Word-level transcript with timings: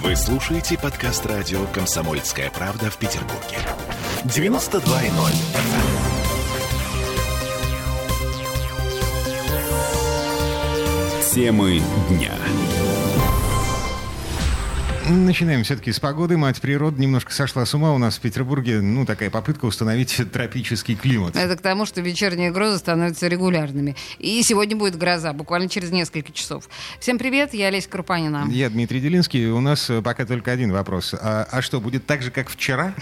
Вы 0.00 0.16
слушаете 0.16 0.78
подкаст 0.78 1.26
радио 1.26 1.66
«Комсомольская 1.66 2.50
правда» 2.50 2.90
в 2.90 2.96
Петербурге. 2.96 3.58
92.0 4.24 4.82
Темы 11.34 11.82
дня. 12.08 12.32
Начинаем 15.08 15.64
все-таки 15.64 15.90
с 15.90 15.98
погоды. 15.98 16.36
Мать 16.36 16.60
природа 16.60 17.00
немножко 17.00 17.32
сошла 17.32 17.66
с 17.66 17.74
ума. 17.74 17.92
У 17.92 17.98
нас 17.98 18.18
в 18.18 18.20
Петербурге, 18.20 18.80
ну, 18.80 19.04
такая 19.04 19.30
попытка 19.30 19.64
установить 19.64 20.20
тропический 20.32 20.94
климат. 20.94 21.34
Это 21.34 21.56
к 21.56 21.60
тому, 21.60 21.86
что 21.86 22.00
вечерние 22.00 22.52
грозы 22.52 22.78
становятся 22.78 23.26
регулярными. 23.26 23.96
И 24.18 24.40
сегодня 24.44 24.76
будет 24.76 24.96
гроза, 24.96 25.32
буквально 25.32 25.68
через 25.68 25.90
несколько 25.90 26.32
часов. 26.32 26.68
Всем 27.00 27.18
привет, 27.18 27.52
я 27.52 27.66
Олеся 27.66 27.88
Крупанина. 27.88 28.46
Я 28.48 28.70
Дмитрий 28.70 29.00
Делинский. 29.00 29.46
У 29.46 29.60
нас 29.60 29.90
пока 30.04 30.24
только 30.24 30.52
один 30.52 30.70
вопрос. 30.70 31.14
А, 31.14 31.48
а 31.50 31.62
что, 31.62 31.80
будет 31.80 32.06
так 32.06 32.22
же, 32.22 32.30
как 32.30 32.48
вчера? 32.48 32.94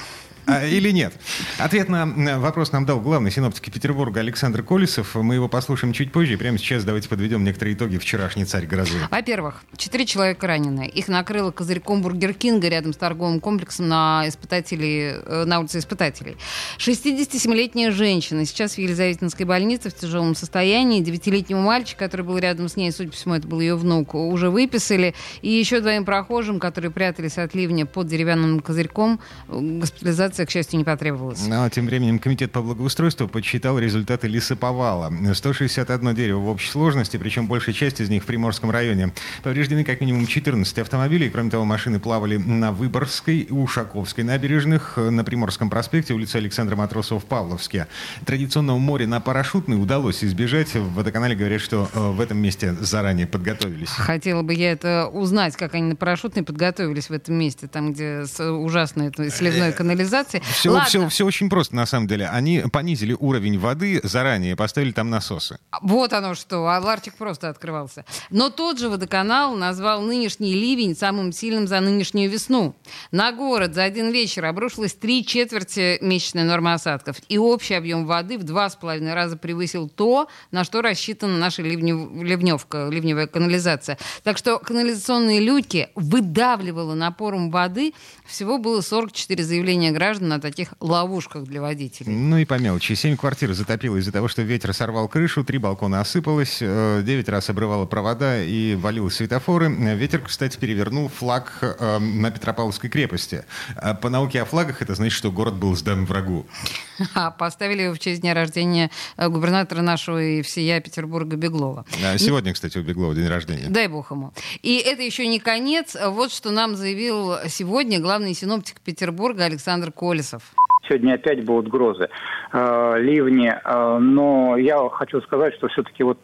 А, 0.46 0.66
или 0.66 0.90
нет? 0.90 1.12
Ответ 1.58 1.88
на 1.88 2.38
вопрос 2.38 2.72
нам 2.72 2.86
дал 2.86 3.00
главный 3.00 3.30
синоптик 3.30 3.72
Петербурга 3.72 4.20
Александр 4.20 4.62
Колесов. 4.62 5.14
Мы 5.14 5.34
его 5.34 5.48
послушаем 5.48 5.92
чуть 5.92 6.12
позже. 6.12 6.36
Прямо 6.36 6.58
сейчас 6.58 6.84
давайте 6.84 7.08
подведем 7.08 7.44
некоторые 7.44 7.74
итоги 7.74 7.98
вчерашней 7.98 8.44
царь 8.44 8.66
грозы. 8.66 8.98
Во-первых, 9.10 9.62
четыре 9.76 10.06
человека 10.06 10.46
ранены. 10.46 10.88
Их 10.88 11.08
накрыло 11.08 11.50
козырьком 11.50 12.02
Бургер 12.02 12.34
Кинга 12.34 12.68
рядом 12.68 12.92
с 12.92 12.96
торговым 12.96 13.40
комплексом 13.40 13.88
на, 13.88 14.24
испытателей, 14.26 15.20
э, 15.24 15.44
на 15.44 15.60
улице 15.60 15.78
испытателей. 15.78 16.36
67-летняя 16.78 17.90
женщина 17.90 18.44
сейчас 18.44 18.74
в 18.74 18.78
Елизаветинской 18.78 19.46
больнице 19.46 19.90
в 19.90 19.94
тяжелом 19.94 20.34
состоянии. 20.34 21.00
Девятилетнего 21.00 21.60
мальчика, 21.60 22.06
который 22.06 22.22
был 22.22 22.38
рядом 22.38 22.68
с 22.68 22.76
ней, 22.76 22.90
судя 22.92 23.10
по 23.10 23.16
всему, 23.16 23.34
это 23.34 23.46
был 23.46 23.60
ее 23.60 23.76
внук, 23.76 24.14
уже 24.14 24.50
выписали. 24.50 25.14
И 25.42 25.50
еще 25.50 25.80
двоим 25.80 26.04
прохожим, 26.04 26.58
которые 26.58 26.90
прятались 26.90 27.38
от 27.38 27.54
ливня 27.54 27.86
под 27.86 28.08
деревянным 28.08 28.60
козырьком, 28.60 29.20
госпитализация 29.48 30.29
Регистрация, 30.30 30.46
к 30.46 30.50
счастью, 30.50 30.78
не 30.78 30.84
потребовалась. 30.84 31.44
Ну, 31.44 31.64
а 31.64 31.70
тем 31.70 31.86
временем 31.86 32.20
Комитет 32.20 32.52
по 32.52 32.62
благоустройству 32.62 33.26
подсчитал 33.26 33.78
результаты 33.80 34.28
лесоповала. 34.28 35.12
161 35.34 36.14
дерево 36.14 36.38
в 36.38 36.48
общей 36.48 36.70
сложности, 36.70 37.16
причем 37.16 37.48
большая 37.48 37.74
часть 37.74 38.00
из 38.00 38.08
них 38.08 38.22
в 38.22 38.26
Приморском 38.26 38.70
районе. 38.70 39.12
Повреждены 39.42 39.82
как 39.82 40.00
минимум 40.00 40.28
14 40.28 40.78
автомобилей. 40.78 41.30
Кроме 41.30 41.50
того, 41.50 41.64
машины 41.64 41.98
плавали 41.98 42.36
на 42.36 42.70
Выборгской 42.70 43.38
и 43.38 43.52
Ушаковской 43.52 44.22
набережных, 44.22 44.96
на 44.96 45.24
Приморском 45.24 45.68
проспекте, 45.68 46.14
улице 46.14 46.36
Александра 46.36 46.76
Матросова 46.76 47.18
в 47.18 47.24
Павловске. 47.24 47.88
Традиционного 48.24 48.78
моря 48.78 49.08
на 49.08 49.20
парашютной 49.20 49.82
удалось 49.82 50.22
избежать. 50.22 50.74
В 50.74 50.94
водоканале 50.94 51.34
говорят, 51.34 51.60
что 51.60 51.90
э, 51.92 51.98
в 51.98 52.20
этом 52.20 52.38
месте 52.38 52.74
заранее 52.80 53.26
подготовились. 53.26 53.88
Хотела 53.88 54.42
бы 54.42 54.54
я 54.54 54.70
это 54.70 55.08
узнать, 55.12 55.56
как 55.56 55.74
они 55.74 55.88
на 55.88 55.96
парашютной 55.96 56.44
подготовились 56.44 57.10
в 57.10 57.12
этом 57.12 57.34
месте, 57.34 57.66
там, 57.66 57.92
где 57.92 58.24
ужасная 58.38 59.12
сливной 59.30 59.72
канализация 59.72 60.19
канализации. 60.20 60.40
Все, 60.40 60.70
Ладно. 60.70 60.88
все, 60.88 61.08
все 61.08 61.26
очень 61.26 61.48
просто, 61.48 61.76
на 61.76 61.86
самом 61.86 62.06
деле. 62.06 62.28
Они 62.28 62.62
понизили 62.72 63.16
уровень 63.18 63.58
воды 63.58 64.00
заранее, 64.02 64.56
поставили 64.56 64.92
там 64.92 65.10
насосы. 65.10 65.58
Вот 65.82 66.12
оно 66.12 66.34
что, 66.34 66.68
а 66.68 66.78
ларчик 66.78 67.14
просто 67.14 67.48
открывался. 67.48 68.04
Но 68.30 68.50
тот 68.50 68.78
же 68.78 68.88
водоканал 68.88 69.56
назвал 69.56 70.02
нынешний 70.02 70.54
ливень 70.54 70.96
самым 70.96 71.32
сильным 71.32 71.66
за 71.66 71.80
нынешнюю 71.80 72.30
весну. 72.30 72.74
На 73.10 73.32
город 73.32 73.74
за 73.74 73.84
один 73.84 74.10
вечер 74.10 74.44
обрушилось 74.44 74.94
три 74.94 75.24
четверти 75.24 75.98
месячной 76.02 76.44
нормы 76.44 76.72
осадков. 76.72 77.16
И 77.28 77.38
общий 77.38 77.74
объем 77.74 78.06
воды 78.06 78.38
в 78.38 78.44
два 78.44 78.68
с 78.68 78.76
половиной 78.76 79.14
раза 79.14 79.36
превысил 79.36 79.88
то, 79.88 80.28
на 80.50 80.64
что 80.64 80.82
рассчитана 80.82 81.36
наша 81.38 81.62
ливнев... 81.62 82.22
ливневка, 82.22 82.88
ливневая 82.90 83.26
канализация. 83.26 83.98
Так 84.22 84.38
что 84.38 84.58
канализационные 84.58 85.40
люки 85.40 85.88
выдавливало 85.94 86.94
напором 86.94 87.50
воды. 87.50 87.94
Всего 88.26 88.58
было 88.58 88.80
44 88.80 89.42
заявления 89.44 89.90
граждан 89.90 90.09
граждан 90.10 90.32
о 90.32 90.40
таких 90.40 90.74
ловушках 90.80 91.44
для 91.44 91.60
водителей. 91.60 92.12
Ну 92.12 92.36
и 92.36 92.44
по 92.44 92.58
мелочи. 92.58 92.94
Семь 92.94 93.16
квартир 93.16 93.52
затопило 93.52 93.96
из-за 93.96 94.10
того, 94.10 94.26
что 94.26 94.42
ветер 94.42 94.74
сорвал 94.74 95.06
крышу, 95.06 95.44
три 95.44 95.58
балкона 95.58 96.00
осыпалось, 96.00 96.58
э, 96.60 97.02
девять 97.04 97.28
раз 97.28 97.48
обрывало 97.48 97.86
провода 97.86 98.42
и 98.42 98.74
валило 98.74 99.08
светофоры. 99.08 99.68
Ветер, 99.68 100.20
кстати, 100.22 100.58
перевернул 100.58 101.08
флаг 101.08 101.58
э, 101.62 101.98
на 101.98 102.32
Петропавловской 102.32 102.90
крепости. 102.90 103.44
А 103.76 103.94
по 103.94 104.10
науке 104.10 104.42
о 104.42 104.46
флагах 104.46 104.82
это 104.82 104.96
значит, 104.96 105.16
что 105.16 105.30
город 105.30 105.54
был 105.54 105.76
сдан 105.76 106.06
врагу. 106.06 106.44
А, 107.14 107.30
поставили 107.30 107.82
его 107.82 107.94
в 107.94 107.98
честь 107.98 108.20
дня 108.20 108.34
рождения 108.34 108.90
э, 109.16 109.28
губернатора 109.28 109.80
нашего 109.80 110.22
и 110.22 110.42
всея 110.42 110.80
Петербурга 110.80 111.36
Беглова. 111.36 111.86
А 112.04 112.18
сегодня, 112.18 112.52
кстати, 112.52 112.76
у 112.78 112.82
Беглова 112.82 113.14
день 113.14 113.26
рождения. 113.26 113.68
Дай 113.68 113.88
бог 113.88 114.10
ему. 114.10 114.32
И 114.62 114.76
это 114.76 115.02
еще 115.02 115.26
не 115.26 115.38
конец. 115.38 115.96
Вот 116.08 116.30
что 116.30 116.50
нам 116.50 116.76
заявил 116.76 117.36
сегодня 117.48 118.00
главный 118.00 118.34
синоптик 118.34 118.80
Петербурга 118.80 119.44
Александр 119.44 119.92
Колесов. 120.00 120.42
Сегодня 120.88 121.12
опять 121.12 121.44
будут 121.44 121.68
грозы, 121.68 122.08
э, 122.52 122.94
ливни, 122.98 123.52
э, 123.52 123.98
но 123.98 124.56
я 124.56 124.88
хочу 124.88 125.20
сказать, 125.20 125.54
что 125.56 125.68
все-таки 125.68 126.02
вот 126.02 126.18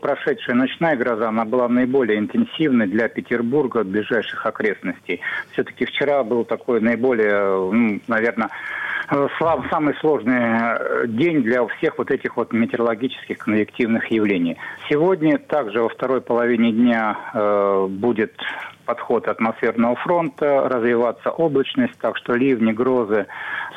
прошедшая 0.00 0.56
ночная 0.56 0.96
гроза, 0.96 1.28
она 1.28 1.44
была 1.44 1.68
наиболее 1.68 2.18
интенсивной 2.18 2.86
для 2.86 3.08
Петербурга, 3.08 3.84
ближайших 3.84 4.46
окрестностей. 4.46 5.20
Все-таки 5.52 5.84
вчера 5.84 6.24
был 6.24 6.46
такой 6.46 6.80
наиболее, 6.80 7.70
ну, 7.72 8.00
наверное, 8.08 8.48
Э, 9.10 9.28
самый 9.70 9.94
сложный 10.00 10.40
э, 10.40 11.06
день 11.08 11.42
для 11.42 11.66
всех 11.66 11.98
вот 11.98 12.10
этих 12.10 12.36
вот 12.36 12.52
метеорологических 12.52 13.38
конвективных 13.38 14.10
явлений. 14.10 14.56
Сегодня 14.88 15.38
также 15.38 15.82
во 15.82 15.88
второй 15.88 16.20
половине 16.20 16.72
дня 16.72 17.16
э, 17.34 17.86
будет 17.88 18.34
подход 18.84 19.28
атмосферного 19.28 19.96
фронта, 19.96 20.68
развиваться 20.68 21.30
облачность, 21.30 21.98
так 22.00 22.16
что 22.16 22.34
ливни, 22.34 22.72
грозы 22.72 23.26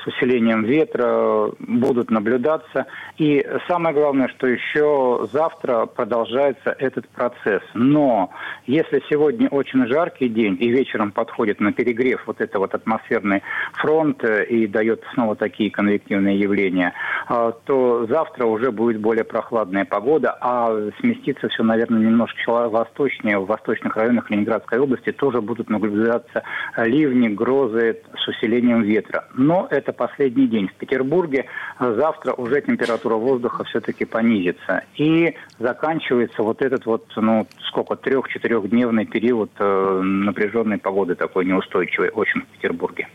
с 0.03 0.07
усилением 0.07 0.63
ветра 0.63 1.49
будут 1.59 2.11
наблюдаться. 2.11 2.85
И 3.17 3.45
самое 3.67 3.95
главное, 3.95 4.27
что 4.29 4.47
еще 4.47 5.27
завтра 5.31 5.85
продолжается 5.85 6.75
этот 6.77 7.07
процесс. 7.09 7.63
Но 7.73 8.31
если 8.65 9.01
сегодня 9.09 9.47
очень 9.49 9.85
жаркий 9.87 10.29
день 10.29 10.57
и 10.59 10.69
вечером 10.69 11.11
подходит 11.11 11.59
на 11.59 11.73
перегрев 11.73 12.23
вот 12.25 12.41
это 12.41 12.59
вот 12.59 12.73
атмосферный 12.73 13.43
фронт 13.73 14.23
э, 14.23 14.45
и 14.45 14.67
дает 14.67 15.03
снова 15.13 15.35
такие 15.35 15.71
конвективные 15.71 16.39
явления, 16.39 16.93
то 17.27 18.05
завтра 18.07 18.45
уже 18.45 18.71
будет 18.71 19.01
более 19.01 19.23
прохладная 19.23 19.85
погода, 19.85 20.37
а 20.39 20.71
сместится 20.99 21.49
все, 21.49 21.63
наверное, 21.63 21.99
немножко 21.99 22.69
восточнее, 22.69 23.39
в 23.39 23.45
восточных 23.45 23.95
районах 23.95 24.29
Ленинградской 24.29 24.79
области 24.79 25.11
тоже 25.11 25.41
будут 25.41 25.69
наблюдаться 25.69 26.43
ливни, 26.77 27.27
грозы 27.27 28.01
с 28.15 28.27
усилением 28.27 28.83
ветра. 28.83 29.25
Но 29.33 29.67
это 29.69 29.93
последний 29.93 30.47
день. 30.47 30.67
В 30.67 30.75
Петербурге 30.75 31.45
завтра 31.79 32.33
уже 32.33 32.61
температура 32.61 33.15
воздуха 33.15 33.63
все-таки 33.65 34.05
понизится. 34.05 34.83
И 34.95 35.35
заканчивается 35.59 36.43
вот 36.43 36.61
этот 36.61 36.85
вот, 36.85 37.05
ну, 37.15 37.47
сколько, 37.67 37.95
трех-четырехдневный 37.95 39.05
период 39.05 39.51
э, 39.59 40.01
напряженной 40.01 40.77
погоды 40.77 41.15
такой 41.15 41.45
неустойчивой 41.45 42.09
очень 42.09 42.41
в 42.41 42.47
Петербурге. 42.47 43.07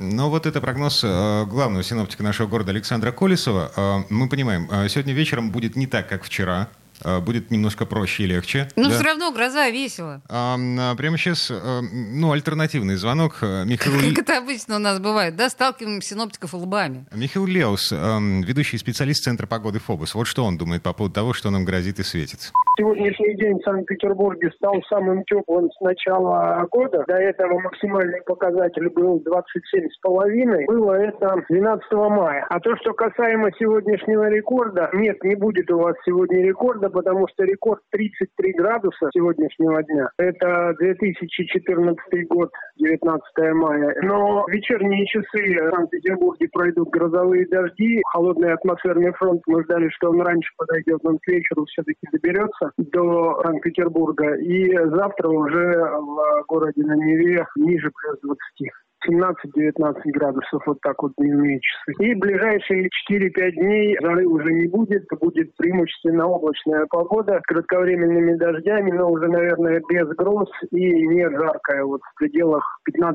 Ну 0.00 0.28
вот 0.28 0.46
это 0.46 0.60
прогноз 0.60 1.02
э, 1.02 1.44
главного 1.46 1.82
синоптика 1.82 2.22
нашего 2.22 2.46
города 2.46 2.70
Александра 2.70 3.10
Колесова. 3.10 3.72
Э, 3.74 4.04
мы 4.10 4.28
понимаем, 4.28 4.68
э, 4.70 4.88
сегодня 4.88 5.12
вечером 5.12 5.50
будет 5.50 5.74
не 5.74 5.88
так, 5.88 6.08
как 6.08 6.22
вчера. 6.22 6.68
Э, 7.04 7.20
будет 7.20 7.50
немножко 7.50 7.86
проще 7.86 8.24
и 8.24 8.26
легче. 8.26 8.68
Но 8.76 8.88
да? 8.88 8.94
все 8.94 9.04
равно 9.04 9.32
гроза 9.32 9.70
весело. 9.70 10.20
А, 10.28 10.56
прямо 10.96 11.16
сейчас, 11.16 11.50
а, 11.50 11.80
ну, 11.82 12.32
альтернативный 12.32 12.96
звонок. 12.96 13.38
Э, 13.42 13.64
Михаил... 13.64 14.14
Как 14.14 14.24
это 14.24 14.38
обычно 14.38 14.76
у 14.76 14.78
нас 14.78 14.98
бывает, 14.98 15.36
да? 15.36 15.48
Сталкиваем 15.48 16.02
синоптиков 16.02 16.54
лбами. 16.54 17.06
Михаил 17.14 17.46
Леус, 17.46 17.92
ведущий 17.92 18.78
специалист 18.78 19.22
Центра 19.22 19.46
погоды 19.46 19.78
ФОБУС. 19.78 20.14
Вот 20.14 20.26
что 20.26 20.44
он 20.44 20.58
думает 20.58 20.82
по 20.82 20.92
поводу 20.92 21.14
того, 21.14 21.32
что 21.32 21.50
нам 21.50 21.64
грозит 21.64 21.98
и 21.98 22.02
светит. 22.02 22.52
Сегодняшний 22.78 23.34
день 23.34 23.58
в 23.58 23.64
Санкт-Петербурге 23.64 24.52
стал 24.56 24.80
самым 24.88 25.24
теплым 25.24 25.68
с 25.68 25.80
начала 25.80 26.64
года. 26.70 27.04
До 27.08 27.14
этого 27.14 27.58
максимальный 27.58 28.22
показатель 28.22 28.88
был 28.90 29.20
27,5. 29.26 30.66
Было 30.66 30.92
это 30.92 31.44
12 31.48 31.92
мая. 31.92 32.46
А 32.48 32.60
то, 32.60 32.76
что 32.76 32.92
касаемо 32.92 33.50
сегодняшнего 33.58 34.28
рекорда, 34.28 34.90
нет, 34.92 35.22
не 35.24 35.34
будет 35.34 35.68
у 35.72 35.78
вас 35.78 35.96
сегодня 36.04 36.40
рекорда, 36.46 36.87
года, 36.88 36.90
потому 36.90 37.26
что 37.28 37.44
рекорд 37.44 37.80
33 37.90 38.52
градуса 38.52 39.10
сегодняшнего 39.14 39.82
дня. 39.84 40.10
Это 40.18 40.74
2014 40.78 42.28
год, 42.28 42.50
19 42.76 43.22
мая. 43.54 43.94
Но 44.02 44.44
вечерние 44.48 45.06
часы 45.06 45.56
в 45.56 45.74
Санкт-Петербурге 45.74 46.48
пройдут 46.52 46.90
грозовые 46.90 47.46
дожди. 47.48 48.00
Холодный 48.12 48.52
атмосферный 48.52 49.12
фронт, 49.12 49.42
мы 49.46 49.62
ждали, 49.64 49.88
что 49.90 50.10
он 50.10 50.20
раньше 50.20 50.50
подойдет, 50.56 51.00
он 51.04 51.18
к 51.18 51.28
вечеру 51.28 51.64
все-таки 51.66 52.06
доберется 52.12 52.72
до 52.76 53.40
Санкт-Петербурга. 53.44 54.36
И 54.36 54.74
завтра 54.76 55.28
уже 55.28 55.78
в 55.78 56.44
городе 56.48 56.82
на 56.84 56.96
Неве 56.96 57.46
ниже 57.56 57.90
плюс 57.90 58.18
20. 58.22 58.72
17-19 59.06 59.94
градусов, 60.12 60.62
вот 60.66 60.80
так 60.80 61.02
вот 61.02 61.12
дневные 61.18 61.60
часы. 61.60 61.92
И 62.04 62.14
ближайшие 62.14 62.88
4-5 63.10 63.50
дней 63.52 63.96
жары 64.00 64.26
уже 64.26 64.52
не 64.52 64.68
будет, 64.68 65.06
будет 65.20 65.54
преимущественно 65.56 66.26
облачная 66.26 66.86
погода 66.86 67.40
с 67.40 67.46
кратковременными 67.46 68.36
дождями, 68.36 68.90
но 68.92 69.10
уже, 69.10 69.28
наверное, 69.28 69.80
без 69.88 70.08
гроз 70.16 70.48
и 70.70 71.06
не 71.06 71.28
жаркая, 71.30 71.84
вот 71.84 72.00
в 72.02 72.18
пределах 72.18 72.80
15-20 72.88 73.12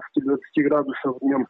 градусов 0.58 1.18
днем. 1.22 1.48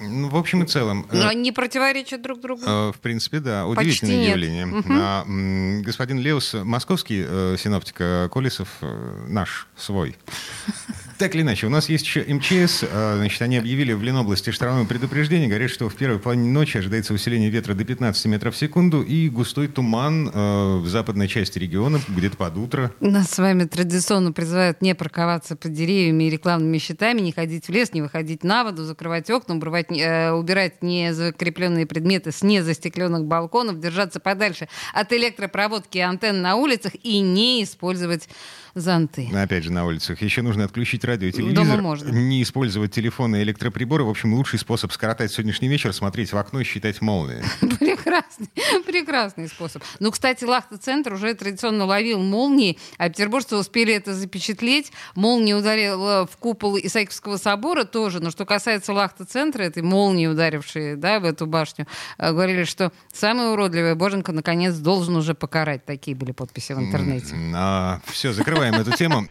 Ну, 0.00 0.28
в 0.28 0.36
общем 0.36 0.62
и 0.62 0.66
целом. 0.66 1.06
Но 1.10 1.22
э, 1.22 1.28
они 1.28 1.50
противоречат 1.50 2.22
друг 2.22 2.40
другу. 2.40 2.62
Э, 2.64 2.92
в 2.92 3.00
принципе, 3.00 3.40
да. 3.40 3.66
Удивительное 3.66 4.16
Почти 4.16 4.30
явление. 4.30 4.66
Угу. 4.66 4.92
А, 4.92 5.24
господин 5.82 6.20
Леус, 6.20 6.54
московский 6.54 7.24
э, 7.26 7.56
синоптик 7.58 7.96
Колесов, 8.32 8.68
э, 8.80 9.26
наш, 9.28 9.66
свой. 9.76 10.16
Так 11.18 11.34
или 11.34 11.42
иначе, 11.42 11.66
у 11.66 11.70
нас 11.70 11.88
есть 11.88 12.06
еще 12.06 12.22
МЧС. 12.22 12.84
А, 12.84 13.16
значит, 13.16 13.42
они 13.42 13.56
объявили 13.56 13.92
в 13.92 14.04
Ленобласти 14.04 14.50
штормовое 14.50 14.86
предупреждение. 14.86 15.48
Говорят, 15.48 15.68
что 15.68 15.88
в 15.88 15.96
первой 15.96 16.20
половине 16.20 16.48
ночи 16.48 16.78
ожидается 16.78 17.12
усиление 17.12 17.50
ветра 17.50 17.74
до 17.74 17.84
15 17.84 18.26
метров 18.26 18.54
в 18.54 18.56
секунду 18.56 19.02
и 19.02 19.28
густой 19.28 19.66
туман 19.66 20.30
э, 20.32 20.76
в 20.76 20.86
западной 20.86 21.26
части 21.26 21.58
региона, 21.58 22.00
где-то 22.06 22.36
под 22.36 22.56
утро. 22.56 22.92
Нас 23.00 23.30
с 23.30 23.38
вами 23.38 23.64
традиционно 23.64 24.30
призывают 24.30 24.80
не 24.80 24.94
парковаться 24.94 25.56
под 25.56 25.72
деревьями 25.72 26.24
и 26.24 26.30
рекламными 26.30 26.78
щитами, 26.78 27.20
не 27.20 27.32
ходить 27.32 27.66
в 27.66 27.70
лес, 27.72 27.92
не 27.92 28.00
выходить 28.00 28.44
на 28.44 28.62
воду, 28.62 28.84
закрывать 28.84 29.28
окна, 29.28 29.56
убирать, 29.56 29.90
э, 29.90 30.30
убирать 30.30 30.84
незакрепленные 30.84 31.86
предметы 31.86 32.30
с 32.30 32.42
незастекленных 32.42 33.24
балконов, 33.24 33.80
держаться 33.80 34.20
подальше 34.20 34.68
от 34.94 35.12
электропроводки 35.12 35.98
и 35.98 36.00
антенн 36.00 36.42
на 36.42 36.54
улицах 36.54 36.92
и 37.02 37.18
не 37.18 37.64
использовать 37.64 38.28
зонты. 38.74 39.28
Опять 39.34 39.64
же, 39.64 39.72
на 39.72 39.84
улицах. 39.84 40.22
Еще 40.22 40.42
нужно 40.42 40.64
отключить 40.64 41.04
радио 41.08 41.30
телевизор. 41.30 42.12
Не 42.12 42.42
использовать 42.42 42.92
телефоны 42.92 43.40
и 43.40 43.42
электроприборы. 43.42 44.04
В 44.04 44.10
общем, 44.10 44.34
лучший 44.34 44.58
способ 44.58 44.92
скоротать 44.92 45.32
сегодняшний 45.32 45.68
вечер— 45.68 45.92
смотреть 45.94 46.32
в 46.32 46.36
окно 46.36 46.60
и 46.60 46.64
считать 46.64 47.00
молнии. 47.00 47.42
Прекрасный, 47.60 48.48
прекрасный 48.86 49.48
способ. 49.48 49.82
Ну, 49.98 50.10
кстати, 50.10 50.44
Лахта-центр 50.44 51.12
уже 51.14 51.34
традиционно 51.34 51.84
ловил 51.84 52.20
молнии, 52.20 52.78
а 52.96 53.08
петербуржцы 53.08 53.56
успели 53.56 53.92
это 53.94 54.14
запечатлеть. 54.14 54.92
Молния 55.14 55.56
ударила 55.56 56.26
в 56.26 56.36
купол 56.36 56.78
Исаакиевского 56.78 57.36
собора 57.38 57.84
тоже. 57.84 58.20
Но 58.20 58.30
что 58.30 58.44
касается 58.44 58.92
Лахта-центра, 58.92 59.62
этой 59.62 59.82
молнии, 59.82 60.26
ударившей 60.26 60.96
да, 60.96 61.20
в 61.20 61.24
эту 61.24 61.46
башню, 61.46 61.86
э, 62.18 62.32
говорили, 62.32 62.64
что 62.64 62.92
самая 63.12 63.50
уродливая 63.50 63.94
боженка 63.94 64.32
наконец 64.32 64.74
должен 64.74 65.16
уже 65.16 65.34
покарать. 65.34 65.84
Такие 65.84 66.16
были 66.16 66.32
подписи 66.32 66.72
в 66.72 66.78
интернете. 66.78 67.34
А, 67.54 68.00
все, 68.06 68.32
закрываем 68.32 68.74
эту 68.74 68.92
тему. 68.92 69.26